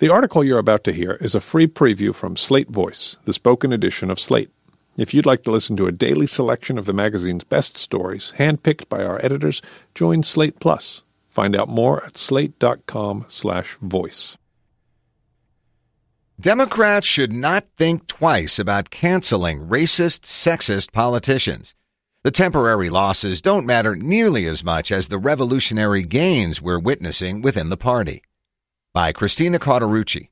The 0.00 0.12
article 0.12 0.44
you're 0.44 0.60
about 0.60 0.84
to 0.84 0.92
hear 0.92 1.18
is 1.20 1.34
a 1.34 1.40
free 1.40 1.66
preview 1.66 2.14
from 2.14 2.36
Slate 2.36 2.70
Voice, 2.70 3.16
the 3.24 3.32
spoken 3.32 3.72
edition 3.72 4.12
of 4.12 4.20
Slate. 4.20 4.52
If 4.96 5.12
you'd 5.12 5.26
like 5.26 5.42
to 5.42 5.50
listen 5.50 5.76
to 5.76 5.88
a 5.88 5.92
daily 5.92 6.28
selection 6.28 6.78
of 6.78 6.84
the 6.84 6.92
magazine's 6.92 7.42
best 7.42 7.76
stories, 7.76 8.32
handpicked 8.38 8.88
by 8.88 9.04
our 9.04 9.20
editors, 9.24 9.60
join 9.96 10.22
Slate 10.22 10.60
Plus. 10.60 11.02
Find 11.28 11.56
out 11.56 11.68
more 11.68 12.04
at 12.04 12.16
slate.com/voice. 12.16 14.36
Democrats 16.40 17.08
should 17.08 17.32
not 17.32 17.66
think 17.76 18.06
twice 18.06 18.60
about 18.60 18.90
canceling 18.90 19.66
racist, 19.66 20.20
sexist 20.20 20.92
politicians. 20.92 21.74
The 22.22 22.30
temporary 22.30 22.88
losses 22.88 23.42
don't 23.42 23.66
matter 23.66 23.96
nearly 23.96 24.46
as 24.46 24.62
much 24.62 24.92
as 24.92 25.08
the 25.08 25.18
revolutionary 25.18 26.02
gains 26.02 26.62
we're 26.62 26.78
witnessing 26.78 27.42
within 27.42 27.68
the 27.68 27.76
party 27.76 28.22
by 28.98 29.12
Christina 29.12 29.60
Cauterucci. 29.60 30.28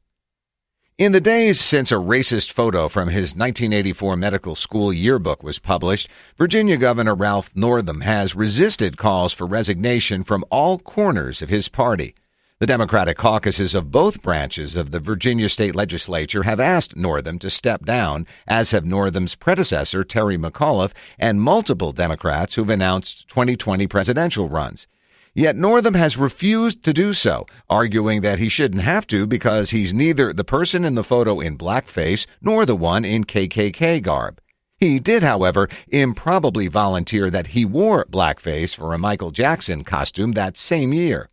In 0.98 1.12
the 1.12 1.20
days 1.20 1.60
since 1.60 1.92
a 1.92 2.02
racist 2.02 2.50
photo 2.50 2.88
from 2.88 3.10
his 3.10 3.36
1984 3.36 4.16
medical 4.16 4.56
school 4.56 4.92
yearbook 4.92 5.44
was 5.44 5.60
published, 5.60 6.08
Virginia 6.36 6.76
Governor 6.76 7.14
Ralph 7.14 7.48
Northam 7.54 8.00
has 8.00 8.34
resisted 8.34 8.96
calls 8.96 9.32
for 9.32 9.46
resignation 9.46 10.24
from 10.24 10.44
all 10.50 10.80
corners 10.80 11.42
of 11.42 11.48
his 11.48 11.68
party. 11.68 12.16
The 12.58 12.66
Democratic 12.66 13.16
caucuses 13.16 13.72
of 13.72 13.92
both 13.92 14.20
branches 14.20 14.74
of 14.74 14.90
the 14.90 14.98
Virginia 14.98 15.48
state 15.48 15.76
legislature 15.76 16.42
have 16.42 16.58
asked 16.58 16.96
Northam 16.96 17.38
to 17.38 17.50
step 17.50 17.84
down, 17.84 18.26
as 18.48 18.72
have 18.72 18.84
Northam's 18.84 19.36
predecessor, 19.36 20.02
Terry 20.02 20.36
McAuliffe, 20.36 20.92
and 21.20 21.40
multiple 21.40 21.92
Democrats 21.92 22.54
who've 22.54 22.68
announced 22.68 23.28
2020 23.28 23.86
presidential 23.86 24.48
runs. 24.48 24.88
Yet 25.36 25.54
Northam 25.54 25.92
has 25.92 26.16
refused 26.16 26.82
to 26.84 26.94
do 26.94 27.12
so, 27.12 27.44
arguing 27.68 28.22
that 28.22 28.38
he 28.38 28.48
shouldn't 28.48 28.80
have 28.80 29.06
to 29.08 29.26
because 29.26 29.68
he's 29.68 29.92
neither 29.92 30.32
the 30.32 30.44
person 30.44 30.82
in 30.82 30.94
the 30.94 31.04
photo 31.04 31.40
in 31.40 31.58
blackface 31.58 32.26
nor 32.40 32.64
the 32.64 32.74
one 32.74 33.04
in 33.04 33.24
KKK 33.24 34.00
garb. 34.00 34.40
He 34.78 34.98
did, 34.98 35.22
however, 35.22 35.68
improbably 35.88 36.68
volunteer 36.68 37.28
that 37.28 37.48
he 37.48 37.66
wore 37.66 38.06
blackface 38.06 38.74
for 38.74 38.94
a 38.94 38.98
Michael 38.98 39.30
Jackson 39.30 39.84
costume 39.84 40.32
that 40.32 40.56
same 40.56 40.94
year. 40.94 41.28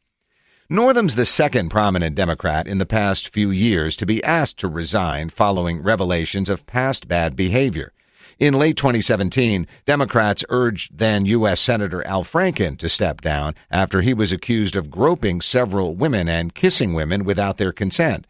Northam's 0.70 1.16
the 1.16 1.26
second 1.26 1.70
prominent 1.70 2.14
Democrat 2.14 2.68
in 2.68 2.80
the 2.80 2.86
past 2.86 3.30
few 3.30 3.52
years 3.52 3.96
to 3.96 4.06
be 4.06 4.22
asked 4.26 4.58
to 4.58 4.68
resign 4.68 5.30
following 5.30 5.82
revelations 5.82 6.50
of 6.50 6.68
past 6.68 7.08
bad 7.08 7.38
behavior. 7.38 7.93
In 8.40 8.54
late 8.56 8.78
2017, 8.78 9.68
Democrats 9.86 10.44
urged 10.50 10.98
then 10.98 11.26
U.S. 11.26 11.60
Senator 11.60 12.06
Al 12.08 12.24
Franken 12.24 12.78
to 12.80 12.90
step 12.90 13.22
down 13.22 13.56
after 13.70 14.02
he 14.02 14.14
was 14.14 14.32
accused 14.32 14.76
of 14.76 14.90
groping 14.90 15.42
several 15.42 15.96
women 15.96 16.28
and 16.28 16.56
kissing 16.56 16.94
women 16.94 17.24
without 17.24 17.58
their 17.58 17.72
consent. 17.72 18.26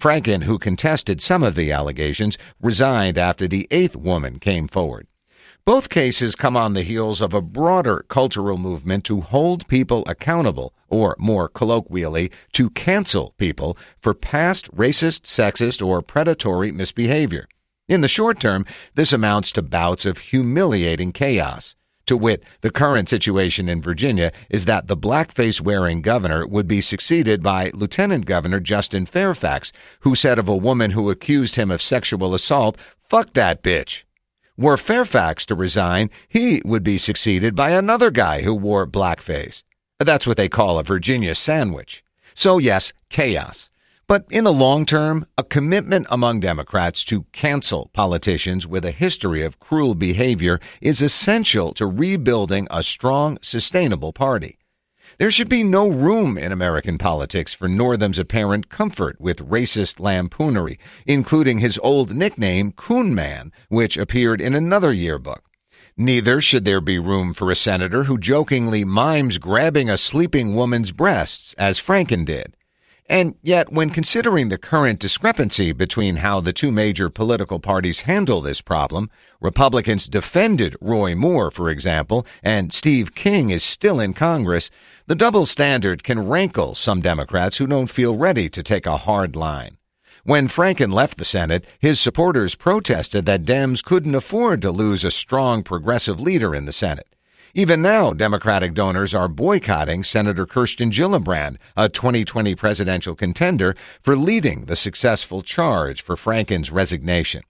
Franken, 0.00 0.44
who 0.44 0.58
contested 0.58 1.20
some 1.20 1.42
of 1.42 1.56
the 1.56 1.72
allegations, 1.72 2.38
resigned 2.62 3.18
after 3.18 3.48
the 3.48 3.66
eighth 3.70 3.96
woman 3.96 4.38
came 4.38 4.68
forward. 4.68 5.08
Both 5.64 5.90
cases 5.90 6.36
come 6.36 6.56
on 6.56 6.72
the 6.72 6.82
heels 6.82 7.20
of 7.20 7.34
a 7.34 7.42
broader 7.42 8.06
cultural 8.08 8.56
movement 8.56 9.04
to 9.04 9.20
hold 9.20 9.68
people 9.68 10.02
accountable, 10.06 10.72
or 10.88 11.14
more 11.18 11.48
colloquially, 11.48 12.30
to 12.52 12.70
cancel 12.70 13.34
people 13.36 13.76
for 14.00 14.14
past 14.14 14.70
racist, 14.74 15.22
sexist, 15.22 15.86
or 15.86 16.00
predatory 16.00 16.72
misbehavior. 16.72 17.48
In 17.88 18.02
the 18.02 18.08
short 18.08 18.38
term, 18.38 18.66
this 18.96 19.14
amounts 19.14 19.50
to 19.52 19.62
bouts 19.62 20.04
of 20.04 20.18
humiliating 20.18 21.10
chaos. 21.10 21.74
To 22.04 22.18
wit, 22.18 22.42
the 22.60 22.70
current 22.70 23.08
situation 23.08 23.66
in 23.66 23.80
Virginia 23.80 24.30
is 24.50 24.66
that 24.66 24.88
the 24.88 24.96
blackface 24.96 25.60
wearing 25.60 26.02
governor 26.02 26.46
would 26.46 26.68
be 26.68 26.82
succeeded 26.82 27.42
by 27.42 27.70
Lieutenant 27.72 28.26
Governor 28.26 28.60
Justin 28.60 29.06
Fairfax, 29.06 29.72
who 30.00 30.14
said 30.14 30.38
of 30.38 30.48
a 30.48 30.56
woman 30.56 30.90
who 30.90 31.10
accused 31.10 31.56
him 31.56 31.70
of 31.70 31.80
sexual 31.80 32.34
assault, 32.34 32.76
fuck 33.02 33.32
that 33.32 33.62
bitch. 33.62 34.02
Were 34.58 34.76
Fairfax 34.76 35.46
to 35.46 35.54
resign, 35.54 36.10
he 36.28 36.60
would 36.66 36.82
be 36.82 36.98
succeeded 36.98 37.54
by 37.54 37.70
another 37.70 38.10
guy 38.10 38.42
who 38.42 38.54
wore 38.54 38.86
blackface. 38.86 39.62
That's 39.98 40.26
what 40.26 40.36
they 40.36 40.48
call 40.48 40.78
a 40.78 40.82
Virginia 40.82 41.34
sandwich. 41.34 42.04
So, 42.34 42.58
yes, 42.58 42.92
chaos. 43.08 43.70
But 44.08 44.24
in 44.30 44.44
the 44.44 44.52
long 44.54 44.86
term, 44.86 45.26
a 45.36 45.44
commitment 45.44 46.06
among 46.08 46.40
Democrats 46.40 47.04
to 47.04 47.26
cancel 47.32 47.90
politicians 47.92 48.66
with 48.66 48.86
a 48.86 48.90
history 48.90 49.42
of 49.42 49.60
cruel 49.60 49.94
behavior 49.94 50.60
is 50.80 51.02
essential 51.02 51.74
to 51.74 51.86
rebuilding 51.86 52.66
a 52.70 52.82
strong, 52.82 53.36
sustainable 53.42 54.14
party. 54.14 54.56
There 55.18 55.30
should 55.30 55.50
be 55.50 55.62
no 55.62 55.88
room 55.88 56.38
in 56.38 56.52
American 56.52 56.96
politics 56.96 57.52
for 57.52 57.68
Northam's 57.68 58.18
apparent 58.18 58.70
comfort 58.70 59.20
with 59.20 59.46
racist 59.46 60.00
lampoonery, 60.00 60.78
including 61.04 61.58
his 61.58 61.78
old 61.82 62.14
nickname, 62.16 62.72
Coon 62.72 63.14
Man, 63.14 63.52
which 63.68 63.98
appeared 63.98 64.40
in 64.40 64.54
another 64.54 64.90
yearbook. 64.90 65.44
Neither 65.98 66.40
should 66.40 66.64
there 66.64 66.80
be 66.80 66.98
room 66.98 67.34
for 67.34 67.50
a 67.50 67.56
senator 67.56 68.04
who 68.04 68.16
jokingly 68.16 68.86
mimes 68.86 69.36
grabbing 69.36 69.90
a 69.90 69.98
sleeping 69.98 70.54
woman's 70.54 70.92
breasts, 70.92 71.54
as 71.58 71.78
Franken 71.78 72.24
did. 72.24 72.54
And 73.10 73.36
yet, 73.40 73.72
when 73.72 73.88
considering 73.88 74.50
the 74.50 74.58
current 74.58 74.98
discrepancy 74.98 75.72
between 75.72 76.16
how 76.16 76.40
the 76.40 76.52
two 76.52 76.70
major 76.70 77.08
political 77.08 77.58
parties 77.58 78.02
handle 78.02 78.42
this 78.42 78.60
problem, 78.60 79.08
Republicans 79.40 80.06
defended 80.06 80.76
Roy 80.78 81.14
Moore, 81.14 81.50
for 81.50 81.70
example, 81.70 82.26
and 82.42 82.70
Steve 82.70 83.14
King 83.14 83.48
is 83.48 83.62
still 83.62 83.98
in 83.98 84.12
Congress, 84.12 84.68
the 85.06 85.14
double 85.14 85.46
standard 85.46 86.04
can 86.04 86.28
rankle 86.28 86.74
some 86.74 87.00
Democrats 87.00 87.56
who 87.56 87.66
don't 87.66 87.86
feel 87.86 88.14
ready 88.14 88.50
to 88.50 88.62
take 88.62 88.84
a 88.84 88.98
hard 88.98 89.34
line. 89.34 89.78
When 90.24 90.46
Franken 90.46 90.92
left 90.92 91.16
the 91.16 91.24
Senate, 91.24 91.64
his 91.78 91.98
supporters 91.98 92.54
protested 92.54 93.24
that 93.24 93.46
Dems 93.46 93.82
couldn't 93.82 94.14
afford 94.14 94.60
to 94.60 94.70
lose 94.70 95.02
a 95.02 95.10
strong 95.10 95.62
progressive 95.62 96.20
leader 96.20 96.54
in 96.54 96.66
the 96.66 96.72
Senate. 96.72 97.06
Even 97.54 97.80
now, 97.80 98.12
Democratic 98.12 98.74
donors 98.74 99.14
are 99.14 99.28
boycotting 99.28 100.04
Senator 100.04 100.44
Kirsten 100.44 100.90
Gillibrand, 100.90 101.56
a 101.76 101.88
2020 101.88 102.54
presidential 102.54 103.14
contender, 103.14 103.74
for 104.02 104.16
leading 104.16 104.66
the 104.66 104.76
successful 104.76 105.40
charge 105.40 106.02
for 106.02 106.16
Franken's 106.16 106.70
resignation. 106.70 107.42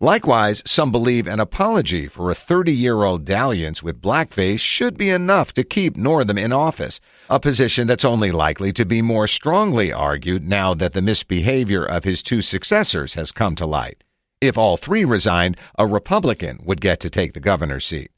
Likewise, 0.00 0.62
some 0.66 0.90
believe 0.90 1.28
an 1.28 1.38
apology 1.38 2.08
for 2.08 2.30
a 2.30 2.34
30 2.34 2.72
year 2.72 3.04
old 3.04 3.24
dalliance 3.24 3.82
with 3.82 4.02
blackface 4.02 4.58
should 4.58 4.98
be 4.98 5.10
enough 5.10 5.52
to 5.54 5.64
keep 5.64 5.96
Northam 5.96 6.36
in 6.36 6.52
office, 6.52 7.00
a 7.30 7.38
position 7.38 7.86
that's 7.86 8.04
only 8.04 8.32
likely 8.32 8.72
to 8.72 8.84
be 8.84 9.00
more 9.00 9.28
strongly 9.28 9.92
argued 9.92 10.46
now 10.46 10.74
that 10.74 10.92
the 10.92 11.00
misbehavior 11.00 11.84
of 11.84 12.04
his 12.04 12.22
two 12.22 12.42
successors 12.42 13.14
has 13.14 13.32
come 13.32 13.54
to 13.54 13.64
light. 13.64 14.02
If 14.40 14.58
all 14.58 14.76
three 14.76 15.04
resigned, 15.04 15.56
a 15.78 15.86
Republican 15.86 16.60
would 16.64 16.80
get 16.80 17.00
to 17.00 17.08
take 17.08 17.32
the 17.32 17.40
governor's 17.40 17.86
seat. 17.86 18.10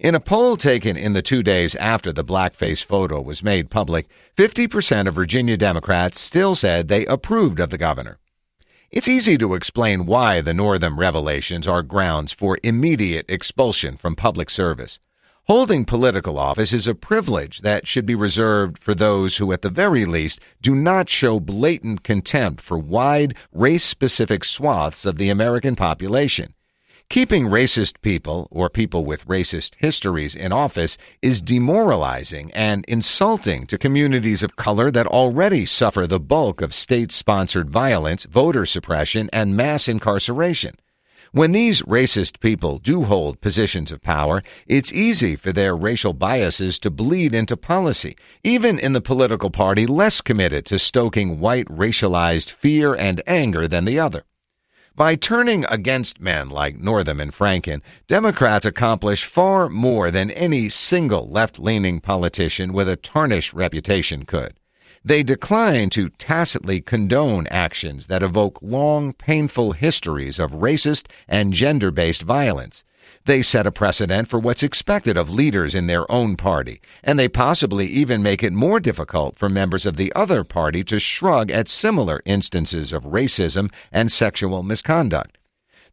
In 0.00 0.14
a 0.14 0.18
poll 0.20 0.56
taken 0.56 0.96
in 0.96 1.12
the 1.12 1.20
two 1.20 1.42
days 1.42 1.76
after 1.76 2.10
the 2.10 2.24
blackface 2.24 2.82
photo 2.82 3.20
was 3.20 3.42
made 3.42 3.68
public, 3.68 4.08
50% 4.34 5.06
of 5.06 5.14
Virginia 5.14 5.58
Democrats 5.58 6.18
still 6.18 6.54
said 6.54 6.88
they 6.88 7.04
approved 7.04 7.60
of 7.60 7.68
the 7.68 7.76
governor. 7.76 8.18
It's 8.90 9.08
easy 9.08 9.36
to 9.36 9.52
explain 9.52 10.06
why 10.06 10.40
the 10.40 10.54
Northam 10.54 10.98
revelations 10.98 11.68
are 11.68 11.82
grounds 11.82 12.32
for 12.32 12.56
immediate 12.62 13.26
expulsion 13.28 13.98
from 13.98 14.16
public 14.16 14.48
service. 14.48 15.00
Holding 15.48 15.84
political 15.84 16.38
office 16.38 16.72
is 16.72 16.86
a 16.86 16.94
privilege 16.94 17.58
that 17.58 17.86
should 17.86 18.06
be 18.06 18.14
reserved 18.14 18.82
for 18.82 18.94
those 18.94 19.36
who, 19.36 19.52
at 19.52 19.60
the 19.60 19.68
very 19.68 20.06
least, 20.06 20.40
do 20.62 20.74
not 20.74 21.10
show 21.10 21.38
blatant 21.38 22.04
contempt 22.04 22.62
for 22.62 22.78
wide, 22.78 23.34
race 23.52 23.84
specific 23.84 24.44
swaths 24.44 25.04
of 25.04 25.16
the 25.16 25.28
American 25.28 25.76
population. 25.76 26.54
Keeping 27.10 27.46
racist 27.46 27.94
people 28.02 28.46
or 28.52 28.70
people 28.70 29.04
with 29.04 29.26
racist 29.26 29.72
histories 29.78 30.36
in 30.36 30.52
office 30.52 30.96
is 31.20 31.42
demoralizing 31.42 32.52
and 32.52 32.84
insulting 32.86 33.66
to 33.66 33.76
communities 33.76 34.44
of 34.44 34.54
color 34.54 34.92
that 34.92 35.08
already 35.08 35.66
suffer 35.66 36.06
the 36.06 36.20
bulk 36.20 36.62
of 36.62 36.72
state 36.72 37.10
sponsored 37.10 37.68
violence, 37.68 38.26
voter 38.26 38.64
suppression, 38.64 39.28
and 39.32 39.56
mass 39.56 39.88
incarceration. 39.88 40.76
When 41.32 41.50
these 41.50 41.82
racist 41.82 42.38
people 42.38 42.78
do 42.78 43.02
hold 43.02 43.40
positions 43.40 43.90
of 43.90 44.02
power, 44.02 44.44
it's 44.68 44.92
easy 44.92 45.34
for 45.34 45.50
their 45.50 45.76
racial 45.76 46.12
biases 46.12 46.78
to 46.78 46.92
bleed 46.92 47.34
into 47.34 47.56
policy, 47.56 48.16
even 48.44 48.78
in 48.78 48.92
the 48.92 49.00
political 49.00 49.50
party 49.50 49.84
less 49.84 50.20
committed 50.20 50.64
to 50.66 50.78
stoking 50.78 51.40
white 51.40 51.66
racialized 51.66 52.50
fear 52.50 52.94
and 52.94 53.20
anger 53.26 53.66
than 53.66 53.84
the 53.84 53.98
other. 53.98 54.22
By 55.00 55.16
turning 55.16 55.64
against 55.64 56.20
men 56.20 56.50
like 56.50 56.78
Northam 56.78 57.20
and 57.20 57.32
Franken, 57.32 57.80
Democrats 58.06 58.66
accomplish 58.66 59.24
far 59.24 59.70
more 59.70 60.10
than 60.10 60.30
any 60.32 60.68
single 60.68 61.26
left 61.26 61.58
leaning 61.58 62.00
politician 62.00 62.74
with 62.74 62.86
a 62.86 62.96
tarnished 62.96 63.54
reputation 63.54 64.26
could. 64.26 64.60
They 65.02 65.22
decline 65.22 65.88
to 65.96 66.10
tacitly 66.10 66.82
condone 66.82 67.46
actions 67.46 68.08
that 68.08 68.22
evoke 68.22 68.58
long, 68.60 69.14
painful 69.14 69.72
histories 69.72 70.38
of 70.38 70.50
racist 70.50 71.06
and 71.26 71.54
gender 71.54 71.90
based 71.90 72.20
violence. 72.20 72.84
They 73.24 73.42
set 73.42 73.66
a 73.66 73.72
precedent 73.72 74.28
for 74.28 74.38
what's 74.38 74.62
expected 74.62 75.16
of 75.16 75.30
leaders 75.30 75.74
in 75.74 75.86
their 75.86 76.10
own 76.10 76.36
party, 76.36 76.80
and 77.02 77.18
they 77.18 77.28
possibly 77.28 77.86
even 77.86 78.22
make 78.22 78.42
it 78.42 78.52
more 78.52 78.80
difficult 78.80 79.38
for 79.38 79.48
members 79.48 79.86
of 79.86 79.96
the 79.96 80.12
other 80.14 80.44
party 80.44 80.84
to 80.84 80.98
shrug 81.00 81.50
at 81.50 81.68
similar 81.68 82.22
instances 82.24 82.92
of 82.92 83.04
racism 83.04 83.72
and 83.92 84.10
sexual 84.10 84.62
misconduct. 84.62 85.38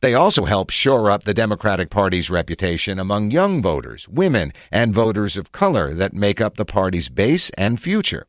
They 0.02 0.14
also 0.14 0.46
help 0.46 0.70
shore 0.70 1.10
up 1.10 1.24
the 1.24 1.34
Democratic 1.34 1.90
Party's 1.90 2.30
reputation 2.30 3.00
among 3.00 3.32
young 3.32 3.64
voters, 3.64 4.08
women, 4.08 4.54
and 4.72 4.94
voters 4.94 5.36
of 5.38 5.52
color 5.52 5.94
that 5.96 6.14
make 6.14 6.40
up 6.40 6.56
the 6.56 6.66
party's 6.66 7.10
base 7.10 7.50
and 7.58 7.82
future. 7.82 8.28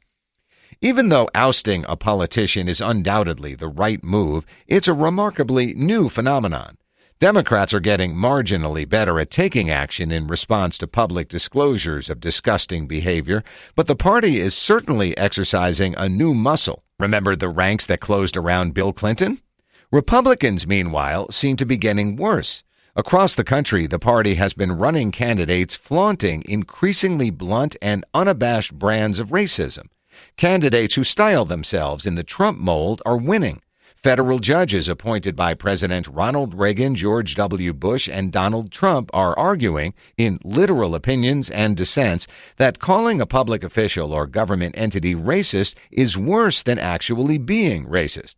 Even 0.80 1.10
though 1.10 1.28
ousting 1.34 1.84
a 1.88 1.96
politician 1.96 2.68
is 2.68 2.80
undoubtedly 2.80 3.54
the 3.54 3.68
right 3.68 4.02
move, 4.02 4.46
it's 4.66 4.88
a 4.88 4.94
remarkably 4.94 5.74
new 5.74 6.08
phenomenon. 6.08 6.77
Democrats 7.20 7.74
are 7.74 7.80
getting 7.80 8.14
marginally 8.14 8.88
better 8.88 9.18
at 9.18 9.28
taking 9.28 9.68
action 9.68 10.12
in 10.12 10.28
response 10.28 10.78
to 10.78 10.86
public 10.86 11.28
disclosures 11.28 12.08
of 12.08 12.20
disgusting 12.20 12.86
behavior, 12.86 13.42
but 13.74 13.88
the 13.88 13.96
party 13.96 14.38
is 14.38 14.56
certainly 14.56 15.18
exercising 15.18 15.96
a 15.96 16.08
new 16.08 16.32
muscle. 16.32 16.84
Remember 17.00 17.34
the 17.34 17.48
ranks 17.48 17.86
that 17.86 17.98
closed 17.98 18.36
around 18.36 18.72
Bill 18.72 18.92
Clinton? 18.92 19.42
Republicans, 19.90 20.64
meanwhile, 20.64 21.28
seem 21.32 21.56
to 21.56 21.66
be 21.66 21.76
getting 21.76 22.14
worse. 22.14 22.62
Across 22.94 23.34
the 23.34 23.42
country, 23.42 23.88
the 23.88 23.98
party 23.98 24.36
has 24.36 24.54
been 24.54 24.78
running 24.78 25.10
candidates 25.10 25.74
flaunting 25.74 26.44
increasingly 26.46 27.30
blunt 27.30 27.74
and 27.82 28.04
unabashed 28.14 28.78
brands 28.78 29.18
of 29.18 29.30
racism. 29.30 29.88
Candidates 30.36 30.94
who 30.94 31.02
style 31.02 31.44
themselves 31.44 32.06
in 32.06 32.14
the 32.14 32.22
Trump 32.22 32.58
mold 32.58 33.02
are 33.04 33.16
winning. 33.16 33.60
Federal 34.02 34.38
judges 34.38 34.88
appointed 34.88 35.34
by 35.34 35.54
President 35.54 36.06
Ronald 36.06 36.54
Reagan, 36.54 36.94
George 36.94 37.34
W. 37.34 37.72
Bush, 37.72 38.08
and 38.08 38.30
Donald 38.30 38.70
Trump 38.70 39.10
are 39.12 39.36
arguing, 39.36 39.92
in 40.16 40.38
literal 40.44 40.94
opinions 40.94 41.50
and 41.50 41.76
dissents, 41.76 42.28
that 42.58 42.78
calling 42.78 43.20
a 43.20 43.26
public 43.26 43.64
official 43.64 44.12
or 44.12 44.28
government 44.28 44.76
entity 44.78 45.16
racist 45.16 45.74
is 45.90 46.16
worse 46.16 46.62
than 46.62 46.78
actually 46.78 47.38
being 47.38 47.86
racist. 47.86 48.36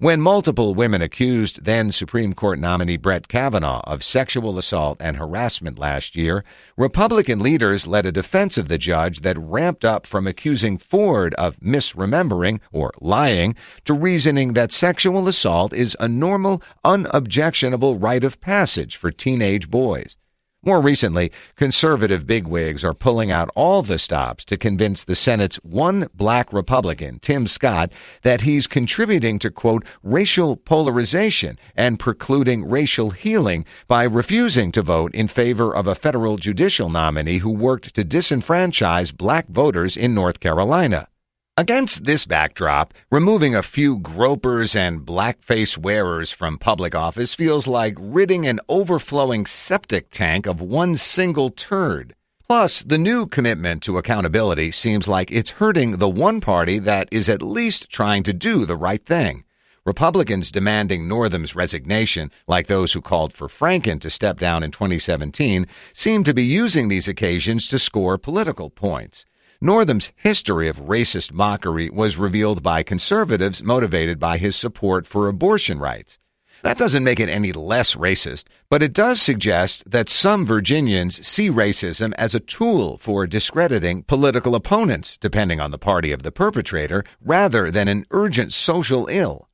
When 0.00 0.20
multiple 0.20 0.74
women 0.74 1.02
accused 1.02 1.64
then 1.64 1.92
Supreme 1.92 2.32
Court 2.32 2.58
nominee 2.58 2.96
Brett 2.96 3.28
Kavanaugh 3.28 3.80
of 3.84 4.02
sexual 4.02 4.58
assault 4.58 4.96
and 4.98 5.16
harassment 5.16 5.78
last 5.78 6.16
year, 6.16 6.42
Republican 6.76 7.38
leaders 7.38 7.86
led 7.86 8.04
a 8.04 8.10
defense 8.10 8.58
of 8.58 8.66
the 8.66 8.76
judge 8.76 9.20
that 9.20 9.38
ramped 9.38 9.84
up 9.84 10.04
from 10.04 10.26
accusing 10.26 10.78
Ford 10.78 11.32
of 11.34 11.60
misremembering 11.60 12.58
or 12.72 12.92
lying 13.00 13.54
to 13.84 13.94
reasoning 13.94 14.54
that 14.54 14.72
sexual 14.72 15.28
assault 15.28 15.72
is 15.72 15.96
a 16.00 16.08
normal, 16.08 16.60
unobjectionable 16.84 17.96
rite 17.96 18.24
of 18.24 18.40
passage 18.40 18.96
for 18.96 19.12
teenage 19.12 19.70
boys. 19.70 20.16
More 20.66 20.80
recently, 20.80 21.30
conservative 21.56 22.26
bigwigs 22.26 22.84
are 22.84 22.94
pulling 22.94 23.30
out 23.30 23.50
all 23.54 23.82
the 23.82 23.98
stops 23.98 24.46
to 24.46 24.56
convince 24.56 25.04
the 25.04 25.14
Senate's 25.14 25.56
one 25.56 26.08
black 26.14 26.50
Republican, 26.54 27.18
Tim 27.18 27.46
Scott, 27.46 27.92
that 28.22 28.40
he's 28.40 28.66
contributing 28.66 29.38
to, 29.40 29.50
quote, 29.50 29.84
racial 30.02 30.56
polarization 30.56 31.58
and 31.76 31.98
precluding 31.98 32.66
racial 32.66 33.10
healing 33.10 33.66
by 33.88 34.04
refusing 34.04 34.72
to 34.72 34.80
vote 34.80 35.14
in 35.14 35.28
favor 35.28 35.74
of 35.74 35.86
a 35.86 35.94
federal 35.94 36.38
judicial 36.38 36.88
nominee 36.88 37.38
who 37.38 37.50
worked 37.50 37.94
to 37.94 38.02
disenfranchise 38.02 39.14
black 39.14 39.48
voters 39.48 39.98
in 39.98 40.14
North 40.14 40.40
Carolina. 40.40 41.08
Against 41.56 42.02
this 42.02 42.26
backdrop, 42.26 42.92
removing 43.12 43.54
a 43.54 43.62
few 43.62 44.00
gropers 44.00 44.74
and 44.74 45.06
blackface 45.06 45.78
wearers 45.78 46.32
from 46.32 46.58
public 46.58 46.96
office 46.96 47.32
feels 47.32 47.68
like 47.68 47.94
ridding 47.96 48.44
an 48.44 48.58
overflowing 48.68 49.46
septic 49.46 50.10
tank 50.10 50.46
of 50.46 50.60
one 50.60 50.96
single 50.96 51.50
turd. 51.50 52.16
Plus, 52.48 52.82
the 52.82 52.98
new 52.98 53.24
commitment 53.26 53.84
to 53.84 53.98
accountability 53.98 54.72
seems 54.72 55.06
like 55.06 55.30
it's 55.30 55.50
hurting 55.62 55.98
the 55.98 56.08
one 56.08 56.40
party 56.40 56.80
that 56.80 57.06
is 57.12 57.28
at 57.28 57.40
least 57.40 57.88
trying 57.88 58.24
to 58.24 58.32
do 58.32 58.66
the 58.66 58.76
right 58.76 59.06
thing. 59.06 59.44
Republicans 59.84 60.50
demanding 60.50 61.06
Northam's 61.06 61.54
resignation, 61.54 62.32
like 62.48 62.66
those 62.66 62.94
who 62.94 63.00
called 63.00 63.32
for 63.32 63.46
Franken 63.46 64.00
to 64.00 64.10
step 64.10 64.40
down 64.40 64.64
in 64.64 64.72
2017, 64.72 65.68
seem 65.92 66.24
to 66.24 66.34
be 66.34 66.42
using 66.42 66.88
these 66.88 67.06
occasions 67.06 67.68
to 67.68 67.78
score 67.78 68.18
political 68.18 68.70
points. 68.70 69.24
Northam's 69.64 70.12
history 70.16 70.68
of 70.68 70.76
racist 70.76 71.32
mockery 71.32 71.88
was 71.88 72.18
revealed 72.18 72.62
by 72.62 72.82
conservatives 72.82 73.62
motivated 73.62 74.20
by 74.20 74.36
his 74.36 74.54
support 74.54 75.06
for 75.06 75.26
abortion 75.26 75.78
rights. 75.78 76.18
That 76.62 76.76
doesn't 76.76 77.02
make 77.02 77.18
it 77.18 77.30
any 77.30 77.50
less 77.50 77.94
racist, 77.94 78.44
but 78.68 78.82
it 78.82 78.92
does 78.92 79.22
suggest 79.22 79.90
that 79.90 80.10
some 80.10 80.44
Virginians 80.44 81.26
see 81.26 81.48
racism 81.48 82.12
as 82.18 82.34
a 82.34 82.40
tool 82.40 82.98
for 82.98 83.26
discrediting 83.26 84.02
political 84.02 84.54
opponents, 84.54 85.16
depending 85.16 85.60
on 85.60 85.70
the 85.70 85.78
party 85.78 86.12
of 86.12 86.22
the 86.22 86.30
perpetrator, 86.30 87.02
rather 87.22 87.70
than 87.70 87.88
an 87.88 88.04
urgent 88.10 88.52
social 88.52 89.06
ill. 89.10 89.48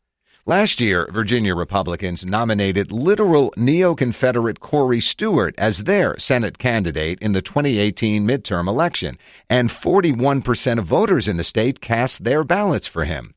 Last 0.46 0.81
year, 0.81 1.06
Virginia 1.12 1.54
Republicans 1.54 2.25
nominated 2.25 2.90
literal 2.90 3.52
neo 3.58 3.94
Confederate 3.94 4.58
Corey 4.58 4.98
Stewart 4.98 5.54
as 5.58 5.84
their 5.84 6.19
Senate 6.19 6.56
candidate 6.56 7.19
in 7.20 7.32
the 7.32 7.42
2018 7.42 8.26
midterm 8.26 8.66
election, 8.66 9.19
and 9.50 9.69
41% 9.69 10.78
of 10.78 10.87
voters 10.87 11.28
in 11.28 11.37
the 11.37 11.44
state 11.44 11.82
cast 11.82 12.25
their 12.25 12.42
ballots 12.42 12.87
for 12.87 13.04
him. 13.04 13.34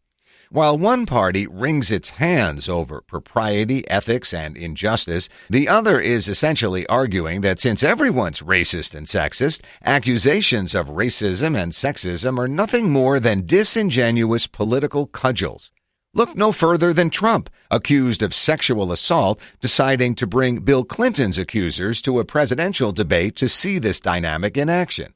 While 0.49 0.77
one 0.77 1.05
party 1.05 1.45
wrings 1.45 1.91
its 1.91 2.11
hands 2.11 2.69
over 2.69 3.01
propriety, 3.01 3.85
ethics, 3.89 4.33
and 4.33 4.55
injustice, 4.55 5.27
the 5.49 5.67
other 5.67 5.99
is 5.99 6.29
essentially 6.29 6.87
arguing 6.87 7.41
that 7.41 7.59
since 7.59 7.83
everyone's 7.83 8.41
racist 8.41 8.95
and 8.95 9.07
sexist, 9.07 9.59
accusations 9.83 10.73
of 10.73 10.87
racism 10.87 11.57
and 11.57 11.73
sexism 11.73 12.39
are 12.39 12.47
nothing 12.47 12.89
more 12.89 13.19
than 13.19 13.45
disingenuous 13.45 14.47
political 14.47 15.05
cudgels. 15.05 15.69
Look 16.15 16.35
no 16.35 16.51
further 16.51 16.93
than 16.93 17.09
Trump, 17.09 17.49
accused 17.71 18.21
of 18.21 18.35
sexual 18.35 18.91
assault, 18.91 19.39
deciding 19.61 20.13
to 20.15 20.27
bring 20.27 20.59
Bill 20.59 20.83
Clinton's 20.83 21.39
accusers 21.39 22.03
to 22.03 22.19
a 22.19 22.25
presidential 22.25 22.91
debate 22.91 23.35
to 23.37 23.49
see 23.49 23.79
this 23.79 23.99
dynamic 23.99 24.55
in 24.55 24.69
action. 24.69 25.15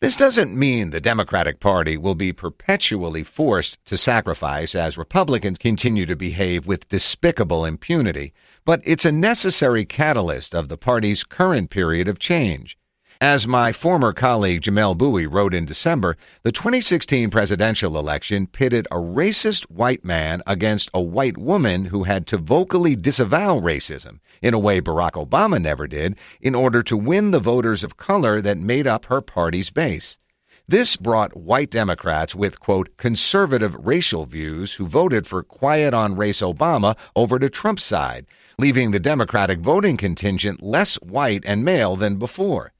This 0.00 0.16
doesn't 0.16 0.58
mean 0.58 0.88
the 0.88 1.02
Democratic 1.02 1.60
Party 1.60 1.98
will 1.98 2.14
be 2.14 2.32
perpetually 2.32 3.22
forced 3.22 3.84
to 3.84 3.98
sacrifice 3.98 4.74
as 4.74 4.96
Republicans 4.96 5.58
continue 5.58 6.06
to 6.06 6.16
behave 6.16 6.66
with 6.66 6.88
despicable 6.88 7.66
impunity, 7.66 8.32
but 8.64 8.80
it's 8.84 9.04
a 9.04 9.12
necessary 9.12 9.84
catalyst 9.84 10.54
of 10.54 10.70
the 10.70 10.78
party's 10.78 11.24
current 11.24 11.68
period 11.68 12.08
of 12.08 12.18
change. 12.18 12.78
As 13.22 13.46
my 13.46 13.70
former 13.70 14.12
colleague 14.12 14.62
Jamelle 14.62 14.98
Bouie 14.98 15.28
wrote 15.28 15.54
in 15.54 15.64
December, 15.64 16.16
the 16.42 16.50
2016 16.50 17.30
presidential 17.30 17.96
election 17.96 18.48
pitted 18.48 18.88
a 18.90 18.96
racist 18.96 19.70
white 19.70 20.04
man 20.04 20.42
against 20.44 20.90
a 20.92 21.00
white 21.00 21.38
woman 21.38 21.84
who 21.84 22.02
had 22.02 22.26
to 22.26 22.36
vocally 22.36 22.96
disavow 22.96 23.60
racism, 23.60 24.18
in 24.42 24.54
a 24.54 24.58
way 24.58 24.80
Barack 24.80 25.12
Obama 25.12 25.62
never 25.62 25.86
did, 25.86 26.16
in 26.40 26.56
order 26.56 26.82
to 26.82 26.96
win 26.96 27.30
the 27.30 27.38
voters 27.38 27.84
of 27.84 27.96
color 27.96 28.40
that 28.40 28.58
made 28.58 28.88
up 28.88 29.04
her 29.04 29.20
party's 29.20 29.70
base. 29.70 30.18
This 30.66 30.96
brought 30.96 31.36
white 31.36 31.70
Democrats 31.70 32.34
with, 32.34 32.58
quote, 32.58 32.96
conservative 32.96 33.76
racial 33.78 34.26
views 34.26 34.72
who 34.72 34.88
voted 34.88 35.28
for 35.28 35.44
quiet 35.44 35.94
on 35.94 36.16
race 36.16 36.40
Obama 36.40 36.98
over 37.14 37.38
to 37.38 37.48
Trump's 37.48 37.84
side, 37.84 38.26
leaving 38.58 38.90
the 38.90 38.98
Democratic 38.98 39.60
voting 39.60 39.96
contingent 39.96 40.60
less 40.60 40.96
white 40.96 41.44
and 41.46 41.64
male 41.64 41.94
than 41.94 42.16
before. 42.16 42.72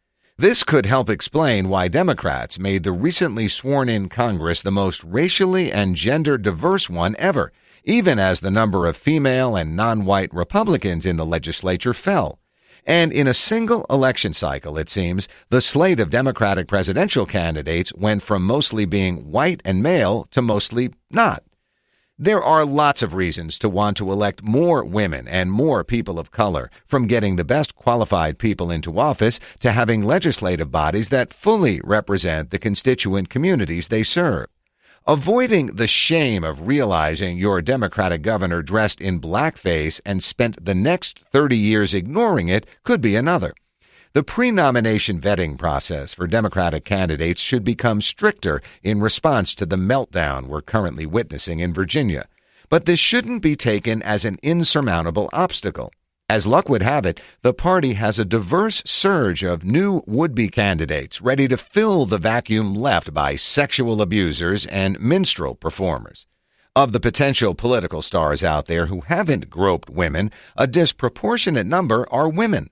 This 0.42 0.64
could 0.64 0.86
help 0.86 1.08
explain 1.08 1.68
why 1.68 1.86
Democrats 1.86 2.58
made 2.58 2.82
the 2.82 2.90
recently 2.90 3.46
sworn 3.46 3.88
in 3.88 4.08
Congress 4.08 4.60
the 4.60 4.72
most 4.72 5.04
racially 5.04 5.70
and 5.70 5.94
gender 5.94 6.36
diverse 6.36 6.90
one 6.90 7.14
ever, 7.16 7.52
even 7.84 8.18
as 8.18 8.40
the 8.40 8.50
number 8.50 8.86
of 8.86 8.96
female 8.96 9.54
and 9.54 9.76
non 9.76 10.04
white 10.04 10.34
Republicans 10.34 11.06
in 11.06 11.14
the 11.14 11.24
legislature 11.24 11.94
fell. 11.94 12.40
And 12.84 13.12
in 13.12 13.28
a 13.28 13.34
single 13.34 13.86
election 13.88 14.34
cycle, 14.34 14.76
it 14.78 14.90
seems, 14.90 15.28
the 15.50 15.60
slate 15.60 16.00
of 16.00 16.10
Democratic 16.10 16.66
presidential 16.66 17.24
candidates 17.24 17.94
went 17.94 18.24
from 18.24 18.42
mostly 18.42 18.84
being 18.84 19.30
white 19.30 19.62
and 19.64 19.80
male 19.80 20.26
to 20.32 20.42
mostly 20.42 20.90
not. 21.08 21.44
There 22.22 22.40
are 22.40 22.64
lots 22.64 23.02
of 23.02 23.14
reasons 23.14 23.58
to 23.58 23.68
want 23.68 23.96
to 23.96 24.12
elect 24.12 24.44
more 24.44 24.84
women 24.84 25.26
and 25.26 25.50
more 25.50 25.82
people 25.82 26.20
of 26.20 26.30
color, 26.30 26.70
from 26.86 27.08
getting 27.08 27.34
the 27.34 27.42
best 27.42 27.74
qualified 27.74 28.38
people 28.38 28.70
into 28.70 29.00
office 29.00 29.40
to 29.58 29.72
having 29.72 30.04
legislative 30.04 30.70
bodies 30.70 31.08
that 31.08 31.34
fully 31.34 31.80
represent 31.82 32.50
the 32.50 32.60
constituent 32.60 33.28
communities 33.28 33.88
they 33.88 34.04
serve. 34.04 34.46
Avoiding 35.04 35.74
the 35.74 35.88
shame 35.88 36.44
of 36.44 36.68
realizing 36.68 37.38
your 37.38 37.60
Democratic 37.60 38.22
governor 38.22 38.62
dressed 38.62 39.00
in 39.00 39.20
blackface 39.20 40.00
and 40.06 40.22
spent 40.22 40.64
the 40.64 40.76
next 40.76 41.18
30 41.32 41.56
years 41.56 41.92
ignoring 41.92 42.48
it 42.48 42.66
could 42.84 43.00
be 43.00 43.16
another. 43.16 43.52
The 44.14 44.22
pre 44.22 44.50
nomination 44.50 45.22
vetting 45.22 45.56
process 45.56 46.12
for 46.12 46.26
Democratic 46.26 46.84
candidates 46.84 47.40
should 47.40 47.64
become 47.64 48.02
stricter 48.02 48.60
in 48.82 49.00
response 49.00 49.54
to 49.54 49.64
the 49.64 49.76
meltdown 49.76 50.48
we're 50.48 50.60
currently 50.60 51.06
witnessing 51.06 51.60
in 51.60 51.72
Virginia. 51.72 52.28
But 52.68 52.84
this 52.84 53.00
shouldn't 53.00 53.40
be 53.40 53.56
taken 53.56 54.02
as 54.02 54.26
an 54.26 54.36
insurmountable 54.42 55.30
obstacle. 55.32 55.94
As 56.28 56.46
luck 56.46 56.68
would 56.68 56.82
have 56.82 57.06
it, 57.06 57.20
the 57.40 57.54
party 57.54 57.94
has 57.94 58.18
a 58.18 58.26
diverse 58.26 58.82
surge 58.84 59.42
of 59.42 59.64
new 59.64 60.02
would 60.06 60.34
be 60.34 60.48
candidates 60.48 61.22
ready 61.22 61.48
to 61.48 61.56
fill 61.56 62.04
the 62.04 62.18
vacuum 62.18 62.74
left 62.74 63.14
by 63.14 63.36
sexual 63.36 64.02
abusers 64.02 64.66
and 64.66 65.00
minstrel 65.00 65.54
performers. 65.54 66.26
Of 66.76 66.92
the 66.92 67.00
potential 67.00 67.54
political 67.54 68.02
stars 68.02 68.44
out 68.44 68.66
there 68.66 68.86
who 68.86 69.00
haven't 69.00 69.48
groped 69.48 69.88
women, 69.88 70.30
a 70.54 70.66
disproportionate 70.66 71.66
number 71.66 72.06
are 72.12 72.28
women. 72.28 72.68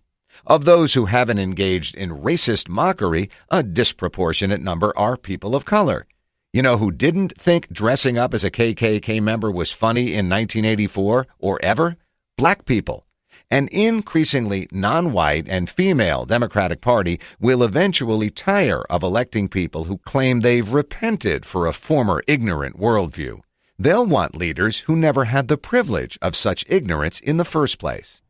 Of 0.47 0.64
those 0.64 0.94
who 0.94 1.06
haven't 1.06 1.38
engaged 1.38 1.94
in 1.94 2.11
racist 2.11 2.68
mockery, 2.68 3.30
a 3.50 3.62
disproportionate 3.62 4.61
number 4.61 4.92
are 4.97 5.16
people 5.16 5.54
of 5.54 5.64
color. 5.64 6.06
You 6.52 6.62
know 6.62 6.78
who 6.78 6.90
didn't 6.90 7.40
think 7.40 7.70
dressing 7.73 8.18
up 8.18 8.35
as 8.35 8.42
a 8.42 8.50
KKK 8.50 9.23
member 9.23 9.50
was 9.50 9.70
funny 9.70 10.14
in 10.14 10.28
1984 10.28 11.26
or 11.38 11.61
ever? 11.62 11.97
Black 12.37 12.64
people. 12.64 13.06
An 13.52 13.68
increasingly 13.73 14.68
non 14.73 15.12
white 15.12 15.49
and 15.49 15.68
female 15.68 16.25
Democratic 16.25 16.80
Party 16.80 17.20
will 17.38 17.62
eventually 17.62 18.30
tire 18.30 18.82
of 18.82 19.02
electing 19.02 19.49
people 19.49 19.85
who 19.85 19.99
claim 19.99 20.40
they've 20.40 20.73
repented 20.73 21.44
for 21.44 21.66
a 21.66 21.73
former 21.73 22.23
ignorant 22.26 22.78
worldview. 22.78 23.40
They'll 23.78 24.06
want 24.06 24.37
leaders 24.37 24.78
who 24.80 24.97
never 24.97 25.26
had 25.26 25.49
the 25.49 25.56
privilege 25.56 26.18
of 26.23 26.37
such 26.37 26.64
ignorance 26.68 27.18
in 27.20 27.37
the 27.37 27.44
first 27.44 27.78
place. 27.78 28.23